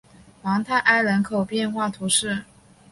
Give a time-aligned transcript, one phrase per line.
[0.41, 2.43] 芒泰埃人口变化图示